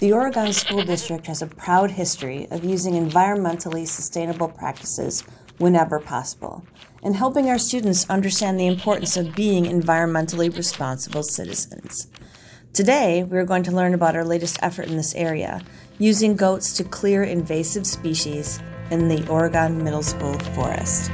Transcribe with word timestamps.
The 0.00 0.12
Oregon 0.12 0.52
School 0.52 0.84
District 0.84 1.26
has 1.26 1.42
a 1.42 1.48
proud 1.48 1.90
history 1.90 2.46
of 2.52 2.64
using 2.64 2.94
environmentally 2.94 3.84
sustainable 3.84 4.46
practices 4.46 5.24
whenever 5.58 5.98
possible 5.98 6.64
and 7.02 7.16
helping 7.16 7.50
our 7.50 7.58
students 7.58 8.08
understand 8.08 8.60
the 8.60 8.68
importance 8.68 9.16
of 9.16 9.34
being 9.34 9.64
environmentally 9.64 10.56
responsible 10.56 11.24
citizens. 11.24 12.06
Today, 12.72 13.24
we 13.24 13.38
are 13.38 13.44
going 13.44 13.64
to 13.64 13.72
learn 13.72 13.92
about 13.92 14.14
our 14.14 14.24
latest 14.24 14.60
effort 14.62 14.86
in 14.86 14.96
this 14.96 15.16
area, 15.16 15.62
using 15.98 16.36
goats 16.36 16.74
to 16.74 16.84
clear 16.84 17.24
invasive 17.24 17.84
species 17.84 18.60
in 18.92 19.08
the 19.08 19.26
Oregon 19.26 19.82
Middle 19.82 20.04
School 20.04 20.38
forest. 20.54 21.10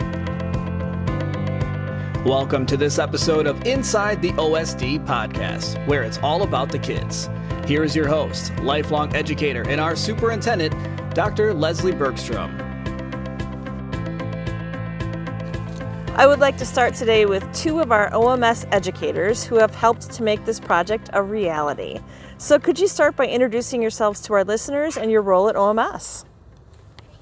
Welcome 2.26 2.66
to 2.66 2.76
this 2.76 2.98
episode 2.98 3.46
of 3.46 3.66
Inside 3.66 4.20
the 4.20 4.32
OSD 4.32 5.06
podcast, 5.06 5.86
where 5.86 6.02
it's 6.02 6.18
all 6.18 6.42
about 6.42 6.70
the 6.70 6.78
kids. 6.78 7.30
Here 7.66 7.82
is 7.82 7.96
your 7.96 8.06
host, 8.06 8.54
lifelong 8.58 9.16
educator, 9.16 9.66
and 9.66 9.80
our 9.80 9.96
superintendent, 9.96 10.74
Dr. 11.14 11.54
Leslie 11.54 11.92
Bergstrom. 11.92 12.60
I 16.14 16.26
would 16.26 16.40
like 16.40 16.58
to 16.58 16.66
start 16.66 16.94
today 16.94 17.24
with 17.24 17.50
two 17.54 17.80
of 17.80 17.90
our 17.90 18.10
OMS 18.10 18.68
educators 18.70 19.44
who 19.44 19.56
have 19.56 19.74
helped 19.74 20.10
to 20.12 20.22
make 20.22 20.44
this 20.44 20.60
project 20.60 21.08
a 21.14 21.22
reality. 21.22 22.00
So, 22.36 22.58
could 22.58 22.78
you 22.78 22.86
start 22.86 23.16
by 23.16 23.28
introducing 23.28 23.80
yourselves 23.80 24.20
to 24.22 24.34
our 24.34 24.44
listeners 24.44 24.98
and 24.98 25.10
your 25.10 25.22
role 25.22 25.48
at 25.48 25.56
OMS? 25.56 26.26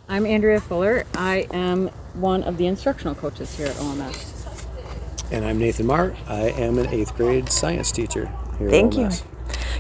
I'm 0.09 0.27
Andrea 0.27 0.61
Fuller. 0.61 1.05
I 1.15 1.47
am 1.53 1.87
one 2.15 2.43
of 2.43 2.57
the 2.57 2.67
instructional 2.67 3.15
coaches 3.15 3.57
here 3.57 3.69
at 3.69 3.77
OMS. 3.77 4.33
And 5.31 5.45
I'm 5.45 5.59
Nathan 5.59 5.87
Marr. 5.87 6.17
I 6.27 6.49
am 6.51 6.79
an 6.79 6.89
eighth 6.89 7.17
grade 7.17 7.49
science 7.49 7.93
teacher 7.93 8.27
here 8.59 8.69
Thank 8.69 8.95
at 8.95 8.99
OMS. 8.99 9.19
Thank 9.21 9.25
you. 9.25 9.32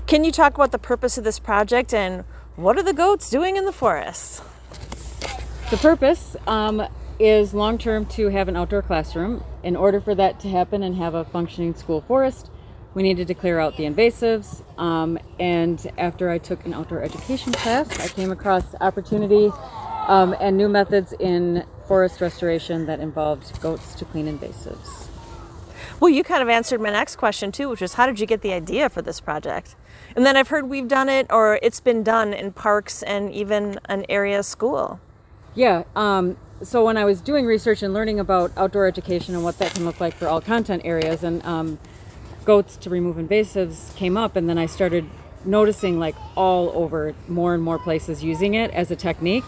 Can 0.06 0.24
you 0.24 0.32
talk 0.32 0.54
about 0.54 0.72
the 0.72 0.78
purpose 0.78 1.16
of 1.16 1.24
this 1.24 1.38
project 1.38 1.94
and 1.94 2.24
what 2.56 2.76
are 2.76 2.82
the 2.82 2.92
goats 2.92 3.30
doing 3.30 3.56
in 3.56 3.64
the 3.64 3.72
forest? 3.72 4.42
The 5.70 5.78
purpose 5.78 6.36
um, 6.46 6.86
is 7.18 7.54
long 7.54 7.78
term 7.78 8.04
to 8.06 8.28
have 8.28 8.48
an 8.48 8.56
outdoor 8.56 8.82
classroom. 8.82 9.42
In 9.62 9.74
order 9.74 10.00
for 10.00 10.14
that 10.14 10.38
to 10.40 10.50
happen 10.50 10.82
and 10.82 10.96
have 10.96 11.14
a 11.14 11.24
functioning 11.24 11.74
school 11.74 12.02
forest, 12.02 12.50
we 12.94 13.02
needed 13.02 13.26
to 13.28 13.34
clear 13.34 13.58
out 13.58 13.76
the 13.78 13.84
invasives. 13.84 14.62
Um, 14.78 15.18
and 15.40 15.90
after 15.96 16.28
I 16.28 16.36
took 16.36 16.66
an 16.66 16.74
outdoor 16.74 17.02
education 17.02 17.52
class, 17.52 17.88
I 17.98 18.08
came 18.08 18.30
across 18.30 18.74
opportunity 18.82 19.50
um, 20.08 20.34
and 20.40 20.58
new 20.58 20.68
methods 20.68 21.14
in 21.20 21.64
forest 21.86 22.20
restoration 22.20 22.84
that 22.86 23.00
involved 23.00 23.58
goats 23.62 23.94
to 23.94 24.04
clean 24.04 24.26
invasives. 24.26 25.08
Well, 26.00 26.10
you 26.10 26.24
kind 26.24 26.42
of 26.42 26.48
answered 26.48 26.80
my 26.80 26.90
next 26.90 27.16
question 27.16 27.52
too, 27.52 27.68
which 27.68 27.80
is 27.80 27.94
how 27.94 28.06
did 28.06 28.18
you 28.18 28.26
get 28.26 28.42
the 28.42 28.52
idea 28.52 28.90
for 28.90 29.00
this 29.00 29.20
project? 29.20 29.76
And 30.14 30.26
then 30.26 30.36
I've 30.36 30.48
heard 30.48 30.68
we've 30.68 30.88
done 30.88 31.08
it 31.08 31.26
or 31.30 31.58
it's 31.62 31.80
been 31.80 32.02
done 32.02 32.32
in 32.32 32.52
parks 32.52 33.02
and 33.02 33.32
even 33.32 33.78
an 33.86 34.04
area 34.08 34.42
school. 34.42 35.00
Yeah. 35.54 35.84
Um, 35.96 36.36
so 36.62 36.84
when 36.84 36.96
I 36.96 37.04
was 37.04 37.20
doing 37.20 37.46
research 37.46 37.82
and 37.82 37.92
learning 37.92 38.20
about 38.20 38.52
outdoor 38.56 38.86
education 38.86 39.34
and 39.34 39.42
what 39.42 39.58
that 39.58 39.74
can 39.74 39.84
look 39.84 40.00
like 40.00 40.14
for 40.14 40.28
all 40.28 40.40
content 40.40 40.82
areas, 40.84 41.24
and 41.24 41.44
um, 41.44 41.78
goats 42.44 42.76
to 42.78 42.90
remove 42.90 43.16
invasives 43.16 43.94
came 43.96 44.16
up, 44.16 44.36
and 44.36 44.48
then 44.48 44.58
I 44.58 44.66
started 44.66 45.08
noticing 45.44 45.98
like 45.98 46.14
all 46.36 46.70
over 46.70 47.14
more 47.26 47.54
and 47.54 47.62
more 47.62 47.78
places 47.78 48.22
using 48.22 48.54
it 48.54 48.70
as 48.70 48.90
a 48.90 48.96
technique, 48.96 49.44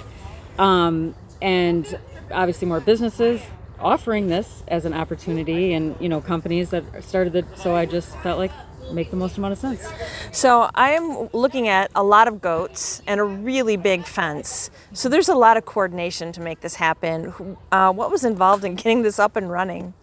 um, 0.58 1.14
and 1.40 1.98
obviously 2.32 2.66
more 2.66 2.80
businesses 2.80 3.40
offering 3.80 4.28
this 4.28 4.62
as 4.68 4.84
an 4.84 4.94
opportunity 4.94 5.74
and 5.74 5.96
you 6.00 6.08
know 6.08 6.20
companies 6.20 6.70
that 6.70 6.84
started 7.04 7.34
it 7.34 7.44
so 7.56 7.74
i 7.74 7.84
just 7.84 8.16
felt 8.18 8.38
like 8.38 8.52
make 8.92 9.10
the 9.10 9.16
most 9.16 9.38
amount 9.38 9.52
of 9.52 9.58
sense. 9.58 9.86
So 10.32 10.70
i 10.74 10.90
am 10.90 11.28
looking 11.32 11.68
at 11.68 11.90
a 11.94 12.02
lot 12.02 12.28
of 12.28 12.40
goats 12.40 13.02
and 13.06 13.20
a 13.20 13.24
really 13.24 13.76
big 13.76 14.04
fence. 14.04 14.70
So 14.92 15.08
there's 15.08 15.28
a 15.28 15.34
lot 15.34 15.56
of 15.56 15.64
coordination 15.64 16.32
to 16.32 16.40
make 16.40 16.60
this 16.60 16.74
happen. 16.74 17.56
Uh, 17.72 17.92
what 17.92 18.10
was 18.10 18.24
involved 18.24 18.64
in 18.64 18.74
getting 18.74 19.02
this 19.02 19.18
up 19.18 19.36
and 19.36 19.50
running? 19.50 19.94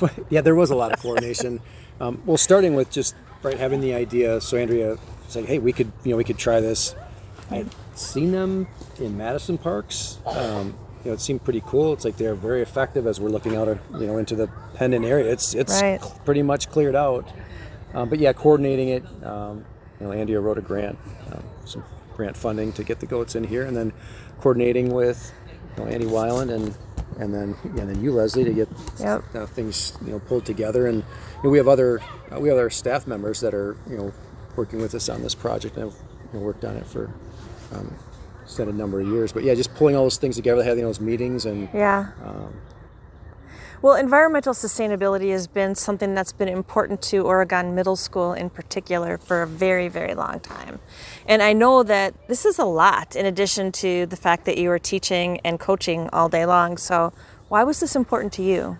Yeah 0.30 0.40
there 0.40 0.54
was 0.54 0.70
a 0.70 0.74
lot 0.74 0.92
of 0.92 1.00
coordination. 1.00 1.60
Um, 2.00 2.22
well 2.26 2.36
starting 2.36 2.74
with 2.74 2.90
just 2.90 3.14
right 3.42 3.56
having 3.56 3.80
the 3.80 3.94
idea. 3.94 4.40
So 4.40 4.56
andrea 4.56 4.98
said 5.28 5.44
hey 5.44 5.58
we 5.58 5.72
could 5.72 5.92
you 6.04 6.10
know 6.10 6.16
we 6.16 6.24
could 6.24 6.38
try 6.38 6.60
this. 6.60 6.94
I 7.50 7.56
had 7.56 7.74
seen 7.94 8.32
them 8.32 8.68
in 9.00 9.16
madison 9.16 9.58
parks 9.58 10.18
um, 10.26 10.76
you 11.04 11.10
know, 11.10 11.14
it 11.14 11.20
seemed 11.20 11.44
pretty 11.44 11.62
cool. 11.64 11.92
It's 11.92 12.04
like 12.04 12.16
they're 12.16 12.34
very 12.34 12.62
effective 12.62 13.06
as 13.06 13.20
we're 13.20 13.28
looking 13.28 13.56
out, 13.56 13.68
you 13.92 14.06
know, 14.06 14.18
into 14.18 14.34
the 14.34 14.48
pendant 14.74 15.04
area. 15.04 15.30
It's 15.30 15.54
it's 15.54 15.80
right. 15.80 16.00
pretty 16.24 16.42
much 16.42 16.70
cleared 16.70 16.96
out. 16.96 17.30
Um, 17.94 18.08
but 18.08 18.18
yeah, 18.18 18.32
coordinating 18.32 18.88
it. 18.88 19.04
Um, 19.24 19.64
you 20.00 20.06
know, 20.06 20.12
Andrea 20.12 20.40
wrote 20.40 20.58
a 20.58 20.60
grant, 20.60 20.98
um, 21.32 21.42
some 21.64 21.84
grant 22.14 22.36
funding 22.36 22.72
to 22.74 22.84
get 22.84 23.00
the 23.00 23.06
goats 23.06 23.34
in 23.34 23.44
here, 23.44 23.64
and 23.64 23.76
then 23.76 23.92
coordinating 24.40 24.92
with 24.92 25.32
you 25.76 25.84
know, 25.84 25.90
Andy 25.90 26.06
Weiland 26.06 26.50
and 26.50 26.76
and 27.18 27.34
then 27.34 27.56
yeah, 27.74 27.82
and 27.82 27.90
then 27.90 28.02
you 28.02 28.12
Leslie 28.12 28.44
to 28.44 28.52
get 28.52 28.68
yep. 29.00 29.22
uh, 29.34 29.46
things 29.46 29.96
you 30.04 30.12
know 30.12 30.18
pulled 30.20 30.44
together. 30.44 30.86
And 30.86 30.98
you 30.98 31.44
know, 31.44 31.50
we 31.50 31.58
have 31.58 31.68
other 31.68 32.00
uh, 32.32 32.38
we 32.38 32.48
have 32.48 32.58
other 32.58 32.70
staff 32.70 33.06
members 33.06 33.40
that 33.40 33.54
are 33.54 33.76
you 33.88 33.96
know 33.96 34.12
working 34.56 34.80
with 34.80 34.94
us 34.94 35.08
on 35.08 35.22
this 35.22 35.34
project 35.34 35.76
and 35.76 35.90
have 35.90 36.00
you 36.32 36.38
know, 36.38 36.44
worked 36.44 36.64
on 36.64 36.76
it 36.76 36.86
for 36.86 37.12
um, 37.72 37.94
a 38.58 38.72
number 38.72 39.00
of 39.00 39.08
years. 39.08 39.32
But 39.32 39.44
yeah, 39.44 39.54
just 39.54 39.74
pulling 39.74 39.96
all 39.96 40.04
those 40.04 40.16
things 40.16 40.36
together, 40.36 40.62
having 40.62 40.84
those 40.84 41.00
meetings, 41.00 41.46
and 41.46 41.68
yeah. 41.72 42.10
Um, 42.24 42.54
well, 43.80 43.94
environmental 43.94 44.54
sustainability 44.54 45.30
has 45.30 45.46
been 45.46 45.76
something 45.76 46.12
that's 46.12 46.32
been 46.32 46.48
important 46.48 47.00
to 47.02 47.24
Oregon 47.24 47.76
Middle 47.76 47.94
School 47.94 48.32
in 48.32 48.50
particular 48.50 49.18
for 49.18 49.42
a 49.42 49.46
very, 49.46 49.86
very 49.86 50.14
long 50.14 50.40
time. 50.40 50.80
And 51.26 51.42
I 51.42 51.52
know 51.52 51.84
that 51.84 52.14
this 52.26 52.44
is 52.44 52.58
a 52.58 52.64
lot 52.64 53.14
in 53.14 53.24
addition 53.24 53.70
to 53.72 54.06
the 54.06 54.16
fact 54.16 54.46
that 54.46 54.58
you 54.58 54.68
are 54.72 54.80
teaching 54.80 55.38
and 55.44 55.60
coaching 55.60 56.08
all 56.12 56.28
day 56.28 56.44
long. 56.44 56.76
So, 56.76 57.12
why 57.48 57.62
was 57.62 57.78
this 57.78 57.94
important 57.94 58.32
to 58.34 58.42
you? 58.42 58.78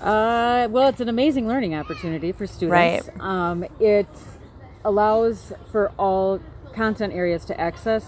Uh, 0.00 0.68
well, 0.70 0.88
it's 0.88 1.00
an 1.00 1.08
amazing 1.08 1.48
learning 1.48 1.74
opportunity 1.74 2.32
for 2.32 2.46
students. 2.46 3.08
Right. 3.08 3.20
Um, 3.20 3.64
it 3.80 4.06
allows 4.84 5.54
for 5.72 5.90
all 5.98 6.38
content 6.74 7.14
areas 7.14 7.46
to 7.46 7.58
access 7.58 8.04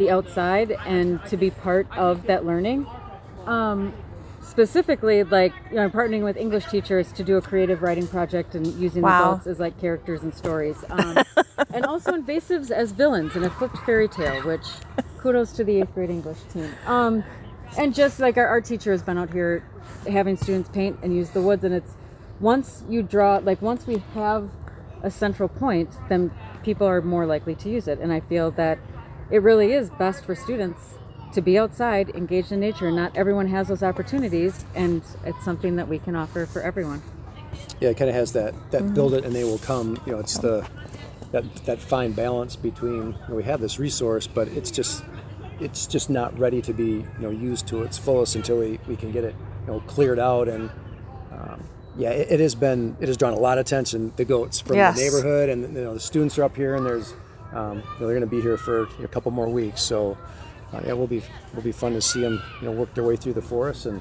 the 0.00 0.10
outside 0.10 0.72
and 0.86 1.22
to 1.26 1.36
be 1.36 1.50
part 1.50 1.86
of 1.96 2.26
that 2.26 2.44
learning. 2.44 2.86
Um, 3.46 3.92
specifically, 4.42 5.22
like 5.22 5.52
you 5.68 5.76
know, 5.76 5.84
I'm 5.84 5.90
partnering 5.92 6.24
with 6.24 6.38
English 6.38 6.66
teachers 6.66 7.12
to 7.12 7.22
do 7.22 7.36
a 7.36 7.42
creative 7.42 7.82
writing 7.82 8.08
project 8.08 8.54
and 8.54 8.66
using 8.74 9.02
wow. 9.02 9.10
the 9.10 9.24
adults 9.24 9.46
as 9.46 9.60
like 9.60 9.78
characters 9.78 10.22
and 10.22 10.34
stories, 10.34 10.82
um, 10.88 11.18
and 11.74 11.84
also 11.84 12.12
invasives 12.12 12.70
as 12.70 12.92
villains 12.92 13.36
in 13.36 13.44
a 13.44 13.50
flipped 13.50 13.76
fairy 13.84 14.08
tale. 14.08 14.42
Which 14.42 14.66
kudos 15.18 15.52
to 15.52 15.64
the 15.64 15.82
eighth 15.82 15.94
grade 15.94 16.10
English 16.10 16.38
team. 16.52 16.72
Um, 16.86 17.22
and 17.78 17.94
just 17.94 18.18
like 18.18 18.38
our 18.38 18.46
art 18.46 18.64
teacher 18.64 18.90
has 18.92 19.02
been 19.02 19.18
out 19.18 19.30
here 19.30 19.62
having 20.08 20.36
students 20.36 20.70
paint 20.70 20.98
and 21.02 21.14
use 21.14 21.30
the 21.30 21.42
woods, 21.42 21.62
and 21.62 21.74
it's 21.74 21.92
once 22.40 22.84
you 22.88 23.02
draw, 23.02 23.36
like 23.36 23.60
once 23.60 23.86
we 23.86 24.02
have 24.14 24.48
a 25.02 25.10
central 25.10 25.48
point, 25.48 25.90
then 26.08 26.30
people 26.62 26.86
are 26.86 27.02
more 27.02 27.26
likely 27.26 27.54
to 27.54 27.68
use 27.68 27.86
it. 27.86 27.98
And 28.00 28.12
I 28.12 28.20
feel 28.20 28.50
that 28.52 28.78
it 29.30 29.42
really 29.42 29.72
is 29.72 29.90
best 29.90 30.24
for 30.24 30.34
students 30.34 30.98
to 31.32 31.40
be 31.40 31.58
outside, 31.58 32.10
engaged 32.10 32.52
in 32.52 32.60
nature. 32.60 32.90
Not 32.90 33.16
everyone 33.16 33.46
has 33.48 33.68
those 33.68 33.82
opportunities, 33.82 34.64
and 34.74 35.02
it's 35.24 35.44
something 35.44 35.76
that 35.76 35.88
we 35.88 35.98
can 35.98 36.16
offer 36.16 36.46
for 36.46 36.60
everyone. 36.62 37.02
Yeah, 37.80 37.90
it 37.90 37.96
kind 37.96 38.08
of 38.08 38.16
has 38.16 38.32
that 38.32 38.54
that 38.70 38.82
mm-hmm. 38.82 38.94
build 38.94 39.14
it 39.14 39.24
and 39.24 39.34
they 39.34 39.44
will 39.44 39.58
come. 39.58 40.00
You 40.06 40.12
know, 40.12 40.18
it's 40.18 40.38
the 40.38 40.68
that 41.32 41.44
that 41.66 41.80
fine 41.80 42.12
balance 42.12 42.56
between 42.56 42.92
you 43.12 43.18
know, 43.28 43.34
we 43.36 43.44
have 43.44 43.60
this 43.60 43.78
resource, 43.78 44.26
but 44.26 44.48
it's 44.48 44.70
just 44.70 45.04
it's 45.60 45.86
just 45.86 46.10
not 46.10 46.36
ready 46.38 46.62
to 46.62 46.72
be 46.72 46.84
you 46.84 47.06
know 47.18 47.30
used 47.30 47.66
to 47.68 47.82
its 47.82 47.98
fullest 47.98 48.34
until 48.34 48.58
we, 48.58 48.78
we 48.88 48.96
can 48.96 49.12
get 49.12 49.24
it 49.24 49.34
you 49.66 49.72
know 49.72 49.80
cleared 49.80 50.18
out 50.18 50.48
and 50.48 50.70
um, 51.32 51.62
yeah 51.96 52.10
it, 52.10 52.32
it, 52.32 52.40
has 52.40 52.54
been 52.54 52.96
it 53.00 53.08
has 53.08 53.16
drawn 53.16 53.32
a 53.32 53.38
lot 53.38 53.58
of 53.58 53.66
attention 53.66 54.12
the 54.16 54.24
goats 54.24 54.60
from 54.60 54.76
yes. 54.76 54.96
the 54.96 55.04
neighborhood 55.04 55.48
and 55.48 55.62
you 55.76 55.82
know 55.82 55.94
the 55.94 56.00
students 56.00 56.38
are 56.38 56.44
up 56.44 56.56
here 56.56 56.74
and 56.74 56.86
there's 56.86 57.14
um, 57.52 57.78
you 57.78 57.82
know, 57.82 58.06
they're 58.06 58.18
going 58.18 58.20
to 58.20 58.26
be 58.26 58.40
here 58.40 58.56
for 58.56 58.88
a 59.02 59.08
couple 59.08 59.30
more 59.30 59.48
weeks. 59.48 59.82
So 59.82 60.16
uh, 60.72 60.80
yeah, 60.86 60.92
we'll 60.92 61.06
be 61.06 61.22
will 61.54 61.62
be 61.62 61.72
fun 61.72 61.92
to 61.94 62.00
see 62.00 62.20
them 62.20 62.42
you 62.60 62.66
know 62.66 62.72
work 62.72 62.94
their 62.94 63.04
way 63.04 63.16
through 63.16 63.32
the 63.32 63.42
forest 63.42 63.86
and 63.86 64.00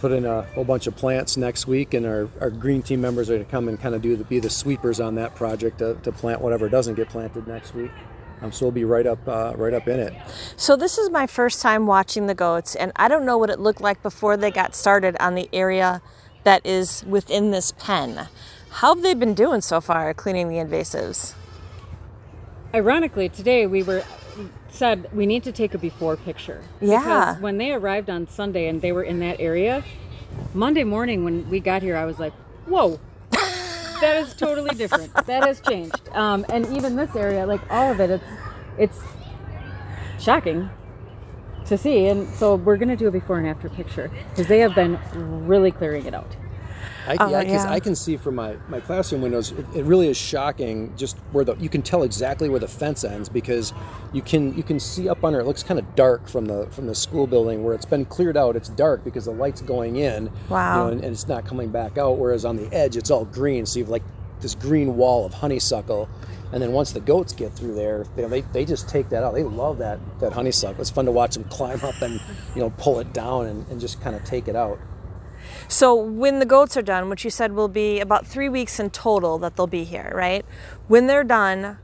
put 0.00 0.12
in 0.12 0.24
a 0.24 0.42
whole 0.54 0.64
bunch 0.64 0.86
of 0.86 0.96
plants 0.96 1.36
next 1.36 1.66
week. 1.66 1.94
And 1.94 2.06
our, 2.06 2.28
our 2.40 2.50
green 2.50 2.82
team 2.82 3.00
members 3.00 3.28
are 3.28 3.34
going 3.34 3.44
to 3.44 3.50
come 3.50 3.68
and 3.68 3.78
kind 3.78 3.94
of 3.94 4.02
do 4.02 4.16
the, 4.16 4.24
be 4.24 4.38
the 4.38 4.50
sweepers 4.50 4.98
on 4.98 5.14
that 5.16 5.34
project 5.34 5.78
to, 5.78 5.94
to 6.02 6.10
plant 6.10 6.40
whatever 6.40 6.68
doesn't 6.68 6.94
get 6.94 7.08
planted 7.08 7.46
next 7.46 7.74
week. 7.74 7.90
Um, 8.40 8.50
so 8.50 8.64
we'll 8.64 8.72
be 8.72 8.84
right 8.84 9.06
up 9.06 9.18
uh, 9.28 9.52
right 9.56 9.74
up 9.74 9.86
in 9.86 10.00
it. 10.00 10.14
So 10.56 10.74
this 10.74 10.96
is 10.96 11.10
my 11.10 11.26
first 11.26 11.60
time 11.60 11.86
watching 11.86 12.26
the 12.26 12.34
goats, 12.34 12.74
and 12.74 12.90
I 12.96 13.06
don't 13.06 13.26
know 13.26 13.36
what 13.36 13.50
it 13.50 13.60
looked 13.60 13.82
like 13.82 14.02
before 14.02 14.38
they 14.38 14.50
got 14.50 14.74
started 14.74 15.14
on 15.20 15.34
the 15.34 15.48
area 15.52 16.00
that 16.44 16.64
is 16.64 17.04
within 17.04 17.50
this 17.50 17.72
pen. 17.72 18.28
How 18.70 18.94
have 18.94 19.02
they 19.02 19.12
been 19.12 19.34
doing 19.34 19.60
so 19.60 19.80
far 19.82 20.14
cleaning 20.14 20.48
the 20.48 20.56
invasives? 20.56 21.34
Ironically, 22.74 23.28
today 23.28 23.66
we 23.66 23.82
were 23.82 24.04
said 24.68 25.08
we 25.12 25.26
need 25.26 25.42
to 25.44 25.52
take 25.52 25.74
a 25.74 25.78
before 25.78 26.16
picture. 26.16 26.62
Yeah. 26.80 27.00
Because 27.00 27.42
when 27.42 27.58
they 27.58 27.72
arrived 27.72 28.08
on 28.08 28.28
Sunday 28.28 28.68
and 28.68 28.80
they 28.80 28.92
were 28.92 29.02
in 29.02 29.18
that 29.20 29.40
area, 29.40 29.84
Monday 30.54 30.84
morning 30.84 31.24
when 31.24 31.48
we 31.50 31.60
got 31.60 31.82
here, 31.82 31.96
I 31.96 32.04
was 32.04 32.18
like, 32.18 32.32
whoa. 32.66 33.00
that 33.30 34.16
is 34.16 34.34
totally 34.34 34.74
different. 34.74 35.12
That 35.26 35.44
has 35.46 35.60
changed. 35.60 36.08
Um, 36.12 36.46
and 36.48 36.66
even 36.74 36.96
this 36.96 37.14
area, 37.14 37.46
like 37.46 37.60
all 37.70 37.90
of 37.92 38.00
it, 38.00 38.10
it's 38.10 38.24
it's 38.78 38.98
shocking 40.18 40.70
to 41.66 41.76
see. 41.76 42.06
And 42.06 42.28
so 42.34 42.54
we're 42.54 42.76
gonna 42.76 42.96
do 42.96 43.08
a 43.08 43.10
before 43.10 43.38
and 43.38 43.46
after 43.46 43.68
picture 43.68 44.10
because 44.30 44.46
they 44.46 44.60
have 44.60 44.74
been 44.74 44.98
really 45.46 45.70
clearing 45.70 46.06
it 46.06 46.14
out. 46.14 46.36
I, 47.06 47.16
Oh, 47.20 47.30
yeah, 47.30 47.38
I, 47.38 47.44
can, 47.44 47.52
yeah. 47.52 47.70
I 47.70 47.80
can 47.80 47.94
see 47.94 48.16
from 48.16 48.34
my, 48.34 48.56
my 48.68 48.80
classroom 48.80 49.22
windows. 49.22 49.52
It, 49.52 49.66
it 49.74 49.84
really 49.84 50.08
is 50.08 50.16
shocking, 50.16 50.94
just 50.96 51.16
where 51.32 51.44
the 51.44 51.56
you 51.56 51.68
can 51.68 51.82
tell 51.82 52.02
exactly 52.02 52.48
where 52.48 52.60
the 52.60 52.68
fence 52.68 53.04
ends 53.04 53.28
because 53.28 53.72
you 54.12 54.22
can 54.22 54.56
you 54.56 54.62
can 54.62 54.78
see 54.80 55.08
up 55.08 55.24
under. 55.24 55.40
It 55.40 55.46
looks 55.46 55.62
kind 55.62 55.78
of 55.78 55.94
dark 55.94 56.28
from 56.28 56.46
the 56.46 56.66
from 56.70 56.86
the 56.86 56.94
school 56.94 57.26
building 57.26 57.64
where 57.64 57.74
it's 57.74 57.86
been 57.86 58.04
cleared 58.04 58.36
out. 58.36 58.56
It's 58.56 58.68
dark 58.68 59.04
because 59.04 59.24
the 59.24 59.32
light's 59.32 59.60
going 59.60 59.96
in. 59.96 60.30
Wow. 60.48 60.72
You 60.72 60.84
know, 60.84 60.92
and, 60.92 61.04
and 61.04 61.12
it's 61.12 61.28
not 61.28 61.44
coming 61.46 61.70
back 61.70 61.98
out. 61.98 62.18
Whereas 62.18 62.44
on 62.44 62.56
the 62.56 62.72
edge, 62.74 62.96
it's 62.96 63.10
all 63.10 63.24
green. 63.24 63.66
So 63.66 63.78
you've 63.78 63.88
like 63.88 64.02
this 64.40 64.54
green 64.54 64.96
wall 64.96 65.26
of 65.26 65.34
honeysuckle. 65.34 66.08
And 66.52 66.60
then 66.60 66.72
once 66.72 66.90
the 66.90 67.00
goats 67.00 67.32
get 67.32 67.52
through 67.52 67.76
there, 67.76 68.04
you 68.16 68.22
know, 68.22 68.28
they, 68.28 68.40
they 68.40 68.64
just 68.64 68.88
take 68.88 69.08
that 69.10 69.22
out. 69.22 69.34
They 69.34 69.44
love 69.44 69.78
that 69.78 70.00
that 70.18 70.32
honeysuckle. 70.32 70.80
It's 70.80 70.90
fun 70.90 71.04
to 71.04 71.12
watch 71.12 71.34
them 71.34 71.44
climb 71.44 71.80
up 71.84 72.00
and 72.02 72.20
you 72.54 72.60
know 72.60 72.70
pull 72.70 72.98
it 72.98 73.12
down 73.12 73.46
and, 73.46 73.68
and 73.68 73.80
just 73.80 74.00
kind 74.00 74.16
of 74.16 74.24
take 74.24 74.48
it 74.48 74.56
out. 74.56 74.78
So 75.68 75.94
when 75.94 76.38
the 76.38 76.46
goats 76.46 76.76
are 76.76 76.82
done, 76.82 77.08
which 77.08 77.24
you 77.24 77.30
said 77.30 77.52
will 77.52 77.68
be 77.68 78.00
about 78.00 78.26
three 78.26 78.48
weeks 78.48 78.80
in 78.80 78.90
total 78.90 79.38
that 79.38 79.56
they'll 79.56 79.66
be 79.66 79.84
here, 79.84 80.12
right? 80.14 80.44
When 80.88 81.06
they're 81.06 81.24
done, 81.24 81.78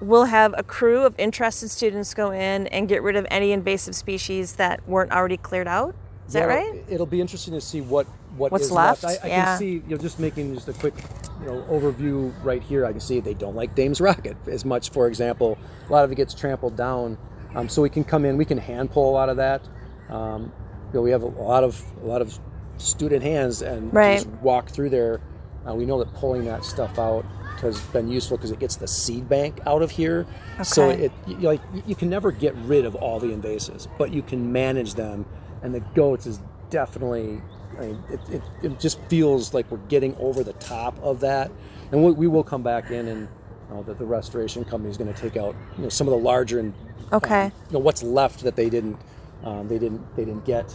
we'll 0.00 0.26
have 0.26 0.54
a 0.58 0.62
crew 0.62 1.02
of 1.04 1.14
interested 1.18 1.68
students 1.68 2.14
go 2.14 2.30
in 2.30 2.66
and 2.68 2.88
get 2.88 3.02
rid 3.02 3.16
of 3.16 3.26
any 3.30 3.52
invasive 3.52 3.94
species 3.94 4.54
that 4.54 4.86
weren't 4.88 5.12
already 5.12 5.36
cleared 5.36 5.68
out. 5.68 5.94
Is 6.26 6.32
that 6.32 6.48
right? 6.48 6.84
It'll 6.88 7.06
be 7.06 7.20
interesting 7.20 7.54
to 7.54 7.60
see 7.60 7.80
what 7.80 8.06
what 8.36 8.52
What's 8.52 8.64
is 8.64 8.72
left. 8.72 9.04
left? 9.04 9.24
I, 9.24 9.26
I 9.26 9.30
Yeah. 9.30 9.44
can 9.46 9.58
see, 9.58 9.72
you 9.72 9.82
know, 9.90 9.96
just 9.96 10.18
making 10.18 10.54
just 10.54 10.68
a 10.68 10.72
quick, 10.72 10.94
you 11.40 11.46
know, 11.46 11.62
overview 11.70 12.34
right 12.44 12.62
here. 12.62 12.84
I 12.84 12.90
can 12.90 13.00
see 13.00 13.20
they 13.20 13.32
don't 13.32 13.54
like 13.54 13.74
Dame's 13.74 14.00
Rocket 14.00 14.36
as 14.46 14.64
much. 14.64 14.90
For 14.90 15.06
example, 15.06 15.56
a 15.88 15.92
lot 15.92 16.04
of 16.04 16.12
it 16.12 16.16
gets 16.16 16.34
trampled 16.34 16.76
down, 16.76 17.16
um, 17.54 17.68
so 17.68 17.80
we 17.80 17.88
can 17.88 18.04
come 18.04 18.24
in. 18.24 18.36
We 18.36 18.44
can 18.44 18.58
hand 18.58 18.90
pull 18.90 19.08
a 19.08 19.14
lot 19.14 19.28
of 19.28 19.36
that. 19.36 19.62
Um, 20.10 20.52
you 20.88 20.94
know, 20.94 21.02
we 21.02 21.10
have 21.12 21.22
a 21.22 21.26
lot 21.26 21.64
of 21.64 21.82
a 22.02 22.06
lot 22.06 22.20
of 22.20 22.38
student 22.78 23.22
hands 23.22 23.62
and 23.62 23.92
Right. 23.92 24.14
just 24.16 24.28
walk 24.42 24.68
through 24.68 24.90
there. 24.90 25.20
Uh, 25.68 25.74
we 25.74 25.84
know 25.86 25.98
that 25.98 26.12
pulling 26.14 26.44
that 26.44 26.64
stuff 26.64 26.98
out 26.98 27.24
has 27.60 27.80
been 27.80 28.08
useful 28.08 28.36
because 28.36 28.50
it 28.50 28.58
gets 28.58 28.76
the 28.76 28.86
seed 28.86 29.28
bank 29.28 29.60
out 29.66 29.82
of 29.82 29.90
here. 29.90 30.26
So 30.62 30.90
it 30.90 31.12
you, 31.26 31.36
like 31.38 31.60
you 31.86 31.94
can 31.94 32.08
never 32.10 32.30
get 32.30 32.54
rid 32.64 32.84
of 32.84 32.94
all 32.94 33.18
the 33.18 33.28
invasives, 33.28 33.88
but 33.98 34.12
you 34.12 34.22
can 34.22 34.52
manage 34.52 34.94
them. 34.94 35.24
And 35.62 35.74
the 35.74 35.80
goats 35.80 36.26
is 36.26 36.40
definitely. 36.70 37.40
I 37.78 37.80
mean, 37.80 38.02
it, 38.10 38.20
it, 38.30 38.42
it 38.62 38.80
just 38.80 38.98
feels 39.08 39.52
like 39.52 39.70
we're 39.70 39.76
getting 39.88 40.14
over 40.16 40.42
the 40.44 40.54
top 40.54 40.98
of 41.02 41.20
that, 41.20 41.50
and 41.92 42.02
we, 42.04 42.12
we 42.12 42.26
will 42.26 42.44
come 42.44 42.62
back 42.62 42.90
in 42.90 43.08
and 43.08 43.28
uh, 43.70 43.82
that 43.82 43.98
the 43.98 44.04
restoration 44.06 44.64
company 44.64 44.90
is 44.90 44.96
going 44.96 45.12
to 45.12 45.20
take 45.20 45.36
out 45.36 45.54
you 45.76 45.82
know 45.82 45.88
some 45.88 46.06
of 46.06 46.12
the 46.12 46.18
larger 46.18 46.58
and 46.60 46.72
Okay. 47.12 47.42
um, 47.46 47.52
you 47.68 47.72
know 47.74 47.78
what's 47.80 48.02
left 48.02 48.40
that 48.44 48.56
they 48.56 48.70
didn't 48.70 48.96
um, 49.44 49.68
they 49.68 49.78
didn't 49.78 50.14
they 50.16 50.24
didn't 50.24 50.44
get 50.44 50.74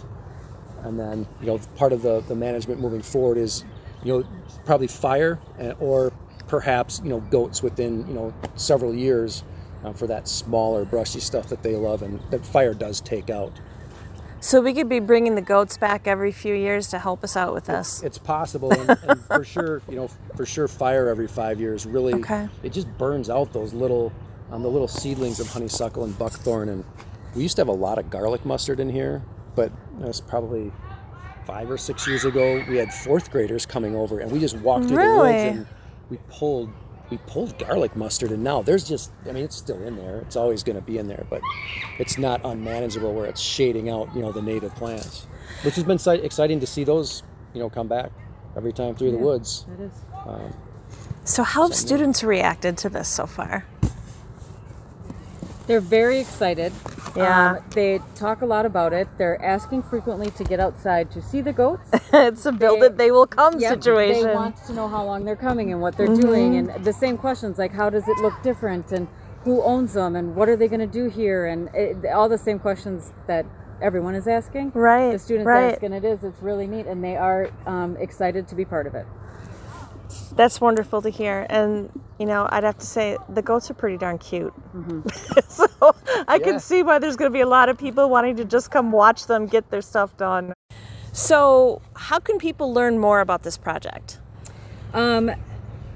and 0.83 0.99
then 0.99 1.25
you 1.39 1.47
know 1.47 1.59
part 1.75 1.93
of 1.93 2.01
the, 2.01 2.21
the 2.21 2.35
management 2.35 2.79
moving 2.79 3.01
forward 3.01 3.37
is 3.37 3.63
you 4.03 4.11
know 4.19 4.27
probably 4.65 4.87
fire 4.87 5.39
and, 5.57 5.75
or 5.79 6.11
perhaps 6.47 7.01
you 7.03 7.09
know 7.09 7.19
goats 7.19 7.61
within 7.63 8.07
you 8.07 8.13
know 8.13 8.33
several 8.55 8.93
years 8.93 9.43
uh, 9.83 9.93
for 9.93 10.07
that 10.07 10.27
smaller 10.27 10.85
brushy 10.85 11.19
stuff 11.19 11.47
that 11.47 11.63
they 11.63 11.75
love 11.75 12.01
and 12.01 12.19
that 12.31 12.45
fire 12.45 12.73
does 12.73 12.99
take 13.01 13.29
out 13.29 13.51
So 14.39 14.59
we 14.59 14.73
could 14.73 14.89
be 14.89 14.99
bringing 14.99 15.35
the 15.35 15.41
goats 15.41 15.77
back 15.77 16.07
every 16.07 16.31
few 16.31 16.55
years 16.55 16.87
to 16.89 16.97
help 16.99 17.23
us 17.23 17.37
out 17.37 17.53
with 17.53 17.65
this. 17.65 18.01
it's 18.03 18.17
possible 18.17 18.71
and, 18.79 18.97
and 19.03 19.25
for 19.25 19.43
sure 19.43 19.81
you 19.89 19.95
know 19.95 20.07
for 20.35 20.45
sure 20.45 20.67
fire 20.67 21.07
every 21.09 21.27
five 21.27 21.59
years 21.59 21.85
really 21.85 22.15
Okay. 22.15 22.49
it 22.63 22.73
just 22.73 22.87
burns 22.97 23.29
out 23.29 23.53
those 23.53 23.73
little 23.73 24.11
um, 24.51 24.63
the 24.63 24.69
little 24.69 24.87
seedlings 24.87 25.39
of 25.39 25.47
honeysuckle 25.47 26.03
and 26.03 26.17
buckthorn 26.19 26.69
and 26.69 26.83
we 27.35 27.43
used 27.43 27.55
to 27.55 27.61
have 27.61 27.69
a 27.69 27.71
lot 27.71 27.97
of 27.97 28.09
garlic 28.09 28.45
mustard 28.45 28.79
in 28.81 28.89
here 28.89 29.21
but 29.55 29.71
it 29.99 30.05
was 30.07 30.21
probably 30.21 30.71
five 31.45 31.69
or 31.71 31.77
six 31.77 32.07
years 32.07 32.23
ago 32.25 32.63
we 32.69 32.77
had 32.77 32.93
fourth 32.93 33.31
graders 33.31 33.65
coming 33.65 33.95
over 33.95 34.19
and 34.19 34.31
we 34.31 34.39
just 34.39 34.55
walked 34.57 34.85
through 34.85 34.97
the 34.97 35.17
woods 35.17 35.43
and 35.57 35.67
we 36.09 36.17
pulled 36.29 36.69
we 37.09 37.17
pulled 37.27 37.57
garlic 37.57 37.95
mustard 37.95 38.31
and 38.31 38.43
now 38.43 38.61
there's 38.61 38.87
just 38.87 39.11
i 39.27 39.31
mean 39.31 39.43
it's 39.43 39.55
still 39.57 39.81
in 39.83 39.95
there 39.97 40.19
it's 40.19 40.35
always 40.35 40.63
going 40.63 40.75
to 40.75 40.81
be 40.81 40.97
in 40.97 41.07
there 41.07 41.25
but 41.29 41.41
it's 41.99 42.17
not 42.17 42.39
unmanageable 42.45 43.13
where 43.13 43.25
it's 43.25 43.41
shading 43.41 43.89
out 43.89 44.07
you 44.15 44.21
know 44.21 44.31
the 44.31 44.41
native 44.41 44.73
plants 44.75 45.27
which 45.63 45.75
has 45.75 45.83
been 45.83 45.97
si- 45.99 46.11
exciting 46.23 46.59
to 46.59 46.67
see 46.67 46.83
those 46.83 47.23
you 47.53 47.59
know 47.59 47.69
come 47.69 47.87
back 47.87 48.11
every 48.55 48.71
time 48.71 48.95
through 48.95 49.11
the 49.11 49.17
woods 49.17 49.65
That 49.77 49.83
is. 49.85 49.91
Um, 50.25 50.53
so 51.23 51.43
how 51.43 51.63
have 51.63 51.75
students 51.75 52.23
reacted 52.23 52.77
to 52.79 52.89
this 52.89 53.07
so 53.07 53.25
far? 53.25 53.65
They're 55.67 55.79
very 55.79 56.19
excited. 56.19 56.73
Yeah. 57.15 57.51
Um, 57.51 57.63
they 57.71 57.99
talk 58.15 58.41
a 58.41 58.45
lot 58.45 58.65
about 58.65 58.93
it. 58.93 59.07
They're 59.17 59.43
asking 59.43 59.83
frequently 59.83 60.31
to 60.31 60.43
get 60.43 60.59
outside 60.59 61.11
to 61.11 61.21
see 61.21 61.41
the 61.41 61.53
goats. 61.53 61.89
it's 62.13 62.45
a 62.45 62.51
build 62.51 62.83
it, 62.83 62.97
they 62.97 63.11
will 63.11 63.27
come 63.27 63.59
Yep, 63.59 63.83
situation. 63.83 64.27
They 64.27 64.33
want 64.33 64.57
to 64.65 64.73
know 64.73 64.87
how 64.87 65.03
long 65.03 65.25
they're 65.25 65.35
coming 65.35 65.71
and 65.71 65.81
what 65.81 65.97
they're 65.97 66.07
doing, 66.07 66.55
and 66.55 66.83
the 66.83 66.93
same 66.93 67.17
questions 67.17 67.57
like 67.57 67.73
how 67.73 67.89
does 67.89 68.07
it 68.07 68.17
look 68.17 68.33
different, 68.43 68.91
and 68.91 69.07
who 69.43 69.61
owns 69.63 69.93
them, 69.93 70.15
and 70.15 70.35
what 70.35 70.49
are 70.49 70.55
they 70.55 70.67
going 70.67 70.79
to 70.79 70.87
do 70.87 71.09
here, 71.09 71.47
and 71.47 71.69
it, 71.73 72.05
all 72.05 72.29
the 72.29 72.37
same 72.37 72.59
questions 72.59 73.11
that 73.27 73.45
everyone 73.81 74.15
is 74.15 74.27
asking. 74.27 74.71
Right, 74.73 75.11
The 75.11 75.19
students 75.19 75.47
right. 75.47 75.73
ask, 75.73 75.83
and 75.83 75.93
it 75.93 76.05
is. 76.05 76.23
It's 76.23 76.41
really 76.41 76.67
neat, 76.67 76.85
and 76.85 77.03
they 77.03 77.17
are 77.17 77.49
um, 77.65 77.97
excited 77.97 78.47
to 78.49 78.55
be 78.55 78.65
part 78.65 78.87
of 78.87 78.95
it. 78.95 79.05
That's 80.35 80.61
wonderful 80.61 81.01
to 81.01 81.09
hear. 81.09 81.45
And, 81.49 81.89
you 82.19 82.25
know, 82.25 82.47
I'd 82.51 82.63
have 82.63 82.77
to 82.79 82.85
say 82.85 83.17
the 83.29 83.41
goats 83.41 83.69
are 83.69 83.73
pretty 83.73 83.97
darn 83.97 84.17
cute. 84.17 84.53
so 85.47 85.67
I 86.27 86.37
Yeah. 86.37 86.45
can 86.45 86.59
see 86.59 86.83
why 86.83 86.99
there's 86.99 87.15
going 87.15 87.31
to 87.31 87.33
be 87.33 87.41
a 87.41 87.47
lot 87.47 87.69
of 87.69 87.77
people 87.77 88.09
wanting 88.09 88.35
to 88.37 88.45
just 88.45 88.71
come 88.71 88.91
watch 88.91 89.27
them 89.27 89.47
get 89.47 89.69
their 89.69 89.81
stuff 89.81 90.15
done. 90.17 90.53
So, 91.13 91.81
how 91.95 92.19
can 92.19 92.37
people 92.37 92.73
learn 92.73 92.97
more 92.97 93.19
about 93.19 93.43
this 93.43 93.57
project? 93.57 94.19
Um, 94.93 95.31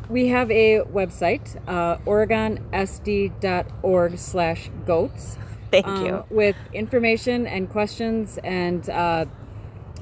we 0.10 0.28
have 0.28 0.52
a 0.52 0.82
website, 0.82 1.56
uh, 1.68 1.98
oregonsd.org 2.06 4.18
slash 4.18 4.70
goats. 4.86 5.38
Thank 5.72 5.88
um, 5.88 6.06
you. 6.06 6.26
With 6.30 6.58
information 6.74 7.48
and 7.48 7.70
questions 7.70 8.38
and 8.44 8.90
uh, 8.90 9.26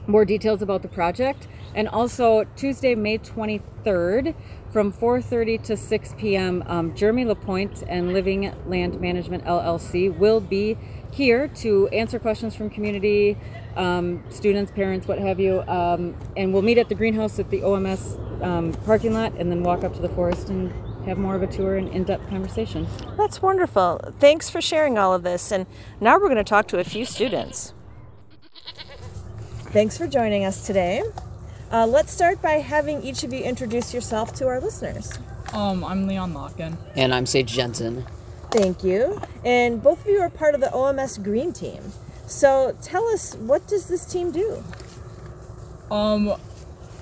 more 0.08 0.26
details 0.26 0.62
about 0.62 0.82
the 0.82 0.88
project. 0.88 1.48
And 1.76 1.88
also 1.88 2.44
Tuesday, 2.56 2.96
May 2.96 3.18
23rd 3.18 4.36
from 4.72 4.92
4.30 4.92 5.64
to 5.64 5.78
6 5.78 6.16
p.m., 6.18 6.64
um, 6.68 6.96
Jeremy 6.96 7.26
LaPointe 7.26 7.84
and 7.88 8.14
Living 8.14 8.54
Land 8.68 9.00
Management 9.00 9.46
LLC 9.46 10.16
will 10.16 10.40
be 10.40 10.78
here 11.12 11.48
to 11.48 11.88
answer 11.90 12.18
questions 12.18 12.56
from 12.56 12.70
community, 12.70 13.38
um, 13.76 14.24
students, 14.30 14.72
parents, 14.72 15.08
what 15.08 15.20
have 15.20 15.40
you. 15.40 15.62
Um, 15.68 16.16
and 16.36 16.54
we'll 16.54 16.64
meet 16.64 16.78
at 16.78 16.90
the 16.90 16.96
greenhouse 16.96 17.40
at 17.40 17.50
the 17.50 17.62
OMS 17.62 18.20
um, 18.44 18.74
parking 18.86 19.14
lot 19.14 19.34
and 19.38 19.52
then 19.52 19.64
walk 19.64 19.84
up 19.84 19.94
to 19.96 20.02
the 20.02 20.10
forest 20.10 20.50
and 20.50 20.72
have 21.06 21.18
more 21.18 21.36
of 21.36 21.44
a 21.44 21.48
tour 21.48 21.76
and 21.76 21.90
in-depth 21.90 22.30
conversation. 22.30 22.88
That's 23.18 23.42
wonderful. 23.42 24.00
Thanks 24.20 24.50
for 24.50 24.62
sharing 24.62 24.98
all 24.98 25.14
of 25.14 25.24
this. 25.24 25.52
And 25.52 25.68
now 26.00 26.16
we're 26.16 26.30
going 26.30 26.38
to 26.38 26.44
talk 26.44 26.68
to 26.70 26.80
a 26.80 26.84
few 26.84 27.06
students. 27.06 27.74
Thanks 29.74 29.98
for 29.98 30.06
joining 30.06 30.46
us 30.46 30.68
today. 30.68 31.02
Uh, 31.72 31.88
let's 31.88 32.14
start 32.14 32.40
by 32.44 32.60
having 32.60 33.02
each 33.02 33.24
of 33.24 33.34
you 33.34 33.44
introduce 33.44 33.92
yourself 33.92 34.32
to 34.34 34.46
our 34.46 34.60
listeners. 34.60 35.12
Um, 35.52 35.84
I'm 35.84 36.06
Leon 36.06 36.36
Locken. 36.36 36.78
And 36.96 37.12
I'm 37.12 37.26
Sage 37.26 37.52
Jensen. 37.52 38.06
Thank 38.52 38.84
you. 38.84 39.20
And 39.44 39.82
both 39.82 40.02
of 40.02 40.12
you 40.12 40.20
are 40.22 40.30
part 40.30 40.54
of 40.54 40.62
the 40.62 40.68
OMS 40.68 41.24
Green 41.24 41.54
Team. 41.54 41.92
So 42.28 42.78
tell 42.84 43.08
us, 43.08 43.34
what 43.34 43.66
does 43.68 43.88
this 43.88 44.06
team 44.06 44.32
do? 44.32 44.64
Um, 45.90 46.36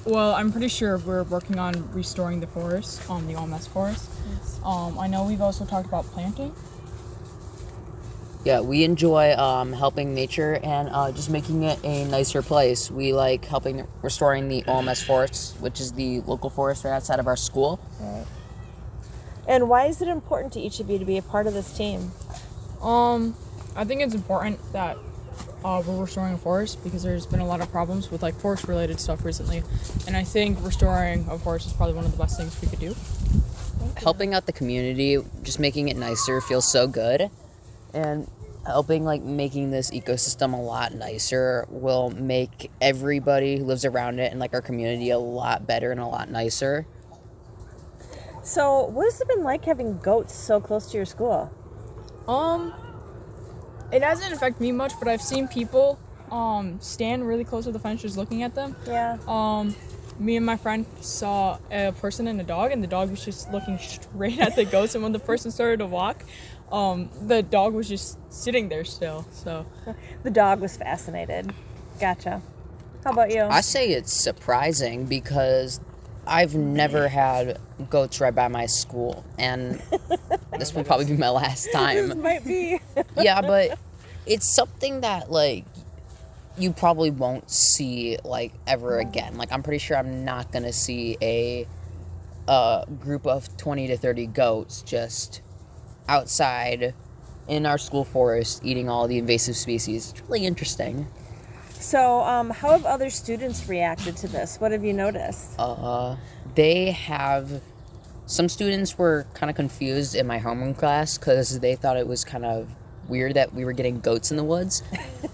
well, 0.05 0.33
I'm 0.33 0.49
pretty 0.53 0.69
sure 0.69 0.97
we're 0.97 1.23
working 1.23 1.59
on 1.59 1.91
restoring 1.91 2.39
the 2.39 2.47
forest, 2.47 3.01
um, 3.09 3.27
the 3.27 3.33
OMS 3.33 3.67
forest. 3.67 4.09
Yes. 4.33 4.61
Um, 4.63 4.97
I 4.97 5.07
know 5.07 5.25
we've 5.25 5.41
also 5.41 5.65
talked 5.65 5.87
about 5.87 6.05
planting. 6.05 6.55
Yeah, 8.43 8.61
we 8.61 8.83
enjoy 8.83 9.33
um, 9.35 9.71
helping 9.71 10.15
nature 10.15 10.59
and 10.63 10.89
uh, 10.89 11.11
just 11.11 11.29
making 11.29 11.63
it 11.63 11.79
a 11.83 12.05
nicer 12.05 12.41
place. 12.41 12.89
We 12.89 13.13
like 13.13 13.45
helping 13.45 13.85
restoring 14.01 14.47
the 14.47 14.63
OMS 14.63 15.05
forest, 15.05 15.59
which 15.59 15.79
is 15.79 15.91
the 15.91 16.21
local 16.21 16.49
forest 16.49 16.83
right 16.83 16.91
outside 16.91 17.19
of 17.19 17.27
our 17.27 17.37
school. 17.37 17.79
Right. 17.99 18.25
And 19.47 19.69
why 19.69 19.85
is 19.85 20.01
it 20.01 20.07
important 20.07 20.53
to 20.53 20.59
each 20.59 20.79
of 20.79 20.89
you 20.89 20.97
to 20.97 21.05
be 21.05 21.17
a 21.17 21.21
part 21.21 21.45
of 21.45 21.53
this 21.53 21.71
team? 21.77 22.11
Um, 22.81 23.35
I 23.75 23.85
think 23.85 24.01
it's 24.01 24.15
important 24.15 24.59
that 24.73 24.97
uh, 25.63 25.83
we're 25.85 26.01
restoring 26.01 26.33
a 26.33 26.37
forest 26.37 26.83
because 26.83 27.03
there's 27.03 27.27
been 27.27 27.41
a 27.41 27.45
lot 27.45 27.61
of 27.61 27.69
problems 27.71 28.09
with 28.09 28.23
like 28.23 28.33
forest-related 28.35 28.99
stuff 28.99 29.23
recently, 29.23 29.61
and 30.07 30.17
I 30.17 30.23
think 30.23 30.57
restoring 30.63 31.27
a 31.29 31.37
forest 31.37 31.67
is 31.67 31.73
probably 31.73 31.95
one 31.95 32.05
of 32.05 32.11
the 32.11 32.17
best 32.17 32.37
things 32.37 32.59
we 32.59 32.67
could 32.67 32.79
do. 32.79 32.95
Helping 33.97 34.33
out 34.33 34.47
the 34.47 34.53
community, 34.53 35.19
just 35.43 35.59
making 35.59 35.89
it 35.89 35.97
nicer, 35.97 36.41
feels 36.41 36.71
so 36.71 36.87
good, 36.87 37.29
and 37.93 38.29
helping 38.65 39.03
like 39.03 39.21
making 39.23 39.71
this 39.71 39.91
ecosystem 39.91 40.53
a 40.53 40.61
lot 40.61 40.93
nicer 40.93 41.65
will 41.69 42.11
make 42.11 42.69
everybody 42.79 43.57
who 43.57 43.65
lives 43.65 43.85
around 43.85 44.19
it 44.19 44.31
and 44.31 44.39
like 44.39 44.53
our 44.53 44.61
community 44.61 45.09
a 45.09 45.17
lot 45.17 45.65
better 45.65 45.91
and 45.91 45.99
a 45.99 46.05
lot 46.05 46.29
nicer. 46.29 46.85
So, 48.43 48.85
what 48.85 49.05
has 49.05 49.21
it 49.21 49.27
been 49.27 49.43
like 49.43 49.65
having 49.65 49.97
goats 49.99 50.33
so 50.33 50.59
close 50.59 50.89
to 50.91 50.97
your 50.97 51.05
school? 51.05 51.51
Um, 52.27 52.73
it 53.91 54.01
hasn't 54.01 54.33
affected 54.33 54.61
me 54.61 54.71
much, 54.71 54.93
but 54.99 55.07
I've 55.07 55.21
seen 55.21 55.47
people 55.47 55.99
um 56.31 56.79
stand 56.79 57.27
really 57.27 57.43
close 57.43 57.65
to 57.65 57.73
the 57.73 57.79
fence 57.79 58.01
just 58.01 58.17
looking 58.17 58.41
at 58.43 58.55
them. 58.55 58.75
Yeah. 58.87 59.17
Um, 59.27 59.75
me 60.21 60.37
and 60.37 60.45
my 60.45 60.55
friend 60.55 60.85
saw 61.01 61.57
a 61.71 61.91
person 61.91 62.27
and 62.27 62.39
a 62.39 62.43
dog, 62.43 62.71
and 62.71 62.83
the 62.83 62.87
dog 62.87 63.09
was 63.09 63.25
just 63.25 63.51
looking 63.51 63.77
straight 63.79 64.39
at 64.39 64.55
the 64.55 64.65
goats. 64.65 64.93
And 64.93 65.03
when 65.03 65.11
the 65.11 65.19
person 65.19 65.51
started 65.51 65.77
to 65.77 65.87
walk, 65.87 66.23
um, 66.71 67.09
the 67.21 67.41
dog 67.41 67.73
was 67.73 67.89
just 67.89 68.17
sitting 68.31 68.69
there 68.69 68.85
still. 68.85 69.25
So 69.33 69.65
The 70.23 70.29
dog 70.29 70.61
was 70.61 70.77
fascinated. 70.77 71.53
Gotcha. 71.99 72.41
How 73.03 73.11
about 73.11 73.31
you? 73.31 73.41
I 73.41 73.61
say 73.61 73.89
it's 73.89 74.13
surprising 74.13 75.05
because 75.05 75.81
I've 76.27 76.53
never 76.53 77.07
had 77.07 77.59
goats 77.89 78.21
right 78.21 78.33
by 78.33 78.47
my 78.47 78.67
school, 78.67 79.25
and 79.39 79.81
this 80.59 80.73
will 80.75 80.83
probably 80.83 81.07
be 81.07 81.17
my 81.17 81.29
last 81.29 81.69
time. 81.73 82.09
This 82.09 82.15
Might 82.15 82.45
be. 82.45 82.79
Yeah, 83.17 83.41
but 83.41 83.79
it's 84.27 84.53
something 84.53 85.01
that 85.01 85.31
like 85.31 85.65
you 86.57 86.71
probably 86.71 87.11
won't 87.11 87.49
see 87.49 88.17
like 88.23 88.53
ever 88.67 88.99
again. 88.99 89.37
Like 89.37 89.51
I'm 89.51 89.63
pretty 89.63 89.79
sure 89.79 89.97
I'm 89.97 90.25
not 90.25 90.51
gonna 90.51 90.73
see 90.73 91.17
a 91.21 91.67
a 92.47 92.85
group 92.99 93.25
of 93.25 93.55
twenty 93.57 93.87
to 93.87 93.97
thirty 93.97 94.25
goats 94.25 94.81
just 94.81 95.41
outside 96.07 96.93
in 97.47 97.65
our 97.65 97.77
school 97.77 98.03
forest 98.03 98.61
eating 98.63 98.89
all 98.89 99.07
the 99.07 99.17
invasive 99.17 99.55
species. 99.55 100.11
It's 100.11 100.21
really 100.21 100.45
interesting. 100.45 101.07
So, 101.73 102.21
um, 102.21 102.51
how 102.51 102.71
have 102.71 102.85
other 102.85 103.09
students 103.09 103.67
reacted 103.67 104.15
to 104.17 104.27
this? 104.27 104.59
What 104.59 104.71
have 104.71 104.85
you 104.85 104.93
noticed? 104.93 105.55
Uh, 105.57 106.15
they 106.53 106.91
have 106.91 107.61
some 108.27 108.47
students 108.47 108.97
were 108.97 109.25
kind 109.33 109.49
of 109.49 109.55
confused 109.55 110.15
in 110.15 110.27
my 110.27 110.39
homeroom 110.39 110.77
class 110.77 111.17
because 111.17 111.59
they 111.59 111.75
thought 111.75 111.97
it 111.97 112.07
was 112.07 112.23
kind 112.23 112.45
of 112.45 112.69
weird 113.09 113.33
that 113.33 113.53
we 113.53 113.65
were 113.65 113.73
getting 113.73 113.99
goats 113.99 114.31
in 114.31 114.37
the 114.37 114.43
woods. 114.43 114.83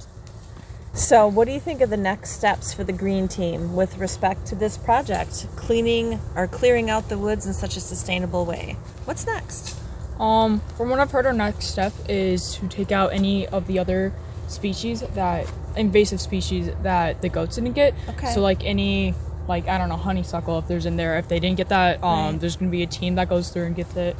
So, 0.97 1.27
what 1.27 1.45
do 1.45 1.53
you 1.53 1.59
think 1.59 1.81
of 1.81 1.91
the 1.91 1.97
next 1.97 2.31
steps 2.31 2.73
for 2.73 2.83
the 2.83 2.91
green 2.91 3.27
team 3.27 3.75
with 3.75 3.99
respect 3.99 4.47
to 4.47 4.55
this 4.55 4.79
project, 4.79 5.45
cleaning 5.55 6.19
or 6.35 6.47
clearing 6.47 6.89
out 6.89 7.07
the 7.07 7.19
woods 7.19 7.45
in 7.45 7.53
such 7.53 7.77
a 7.77 7.79
sustainable 7.79 8.45
way? 8.45 8.77
What's 9.05 9.27
next? 9.27 9.77
Um, 10.19 10.59
from 10.75 10.89
what 10.89 10.99
I've 10.99 11.11
heard, 11.11 11.27
our 11.27 11.33
next 11.33 11.65
step 11.65 11.93
is 12.09 12.55
to 12.55 12.67
take 12.67 12.91
out 12.91 13.13
any 13.13 13.45
of 13.47 13.67
the 13.67 13.77
other 13.77 14.11
species 14.47 15.01
that 15.13 15.45
invasive 15.75 16.19
species 16.19 16.71
that 16.81 17.21
the 17.21 17.29
goats 17.29 17.57
didn't 17.57 17.73
get. 17.73 17.93
Okay. 18.09 18.33
So 18.33 18.41
like 18.41 18.65
any 18.65 19.13
like 19.47 19.67
I 19.67 19.77
don't 19.77 19.89
know 19.89 19.97
honeysuckle 19.97 20.57
if 20.57 20.67
there's 20.67 20.87
in 20.87 20.97
there. 20.97 21.19
If 21.19 21.27
they 21.27 21.39
didn't 21.39 21.57
get 21.57 21.69
that, 21.69 22.03
um, 22.03 22.31
Right. 22.31 22.41
there's 22.41 22.55
gonna 22.55 22.71
be 22.71 22.81
a 22.81 22.87
team 22.87 23.15
that 23.15 23.29
goes 23.29 23.49
through 23.49 23.65
and 23.65 23.75
gets 23.75 23.95
it. 23.95 24.15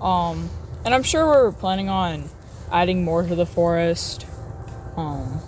Um, 0.00 0.48
and 0.84 0.94
I'm 0.94 1.02
sure 1.02 1.26
we're 1.26 1.50
planning 1.50 1.88
on 1.88 2.30
adding 2.70 3.04
more 3.04 3.24
to 3.24 3.34
the 3.34 3.46
forest. 3.46 4.26
Um, 4.96 5.40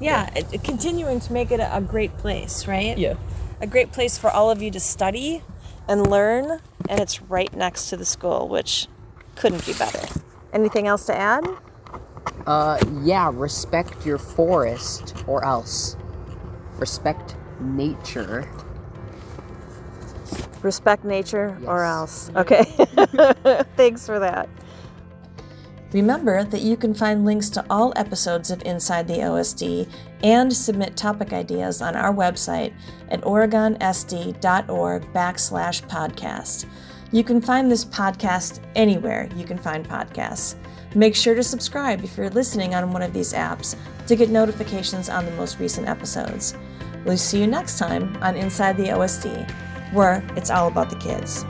Yeah, 0.00 0.30
it, 0.36 0.46
it- 0.54 0.64
continuing 0.64 1.20
to 1.20 1.34
make 1.34 1.52
it 1.52 1.60
a, 1.60 1.76
a 1.78 1.82
great 1.82 2.16
place, 2.18 2.66
right? 2.68 2.98
yeah. 2.98 3.14
A 3.60 3.68
great 3.68 3.92
place 3.92 4.18
for 4.18 4.30
all 4.30 4.50
of 4.50 4.62
you 4.62 4.70
to 4.72 4.80
study 4.80 5.42
and 5.88 6.06
learn, 6.10 6.60
and 6.88 7.00
it's 7.00 7.22
right 7.22 7.52
next 7.54 7.90
to 7.90 7.98
the 7.98 8.06
school, 8.06 8.48
which 8.48 8.88
couldn't 9.36 9.66
be 9.66 9.74
better. 9.74 10.08
Anything 10.52 10.86
else 10.88 11.06
to 11.06 11.16
add? 11.16 11.44
Uh, 12.46 12.78
yeah, 13.02 13.30
respect 13.34 14.06
your 14.06 14.18
forest 14.18 15.14
or 15.26 15.44
else. 15.44 15.96
Respect 16.78 17.36
nature. 17.60 18.48
Respect 20.62 21.04
nature 21.04 21.58
or 21.66 21.84
else. 21.84 22.30
Okay. 22.36 22.64
Thanks 23.76 24.06
for 24.06 24.18
that. 24.20 24.48
Remember 25.92 26.44
that 26.44 26.60
you 26.60 26.76
can 26.76 26.94
find 26.94 27.24
links 27.24 27.50
to 27.50 27.64
all 27.68 27.92
episodes 27.96 28.50
of 28.50 28.62
Inside 28.62 29.08
the 29.08 29.14
OSD 29.14 29.90
and 30.22 30.52
submit 30.52 30.96
topic 30.96 31.32
ideas 31.32 31.82
on 31.82 31.96
our 31.96 32.14
website 32.14 32.72
at 33.08 33.22
oregonsd.org 33.22 35.12
backslash 35.12 35.88
podcast. 35.88 36.66
You 37.12 37.24
can 37.24 37.40
find 37.40 37.68
this 37.68 37.84
podcast 37.84 38.60
anywhere 38.76 39.28
you 39.34 39.44
can 39.44 39.58
find 39.58 39.88
podcasts. 39.88 40.54
Make 40.94 41.16
sure 41.16 41.34
to 41.34 41.42
subscribe 41.42 42.04
if 42.04 42.16
you're 42.16 42.30
listening 42.30 42.74
on 42.74 42.92
one 42.92 43.02
of 43.02 43.12
these 43.12 43.32
apps 43.32 43.76
to 44.06 44.14
get 44.14 44.30
notifications 44.30 45.08
on 45.08 45.24
the 45.24 45.32
most 45.32 45.58
recent 45.58 45.88
episodes. 45.88 46.56
We'll 47.04 47.16
see 47.16 47.40
you 47.40 47.46
next 47.48 47.78
time 47.78 48.16
on 48.22 48.36
Inside 48.36 48.76
the 48.76 48.88
OSD, 48.88 49.92
where 49.92 50.24
it's 50.36 50.50
all 50.50 50.68
about 50.68 50.90
the 50.90 50.96
kids. 50.96 51.44